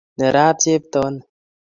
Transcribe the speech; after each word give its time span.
Nerat 0.17 0.57
chepto 0.63 1.01
ni 1.11 1.19